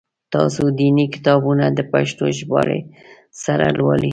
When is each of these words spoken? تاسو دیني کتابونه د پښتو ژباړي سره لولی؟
تاسو 0.33 0.63
دیني 0.79 1.05
کتابونه 1.15 1.65
د 1.77 1.79
پښتو 1.91 2.25
ژباړي 2.37 2.79
سره 3.43 3.65
لولی؟ 3.77 4.09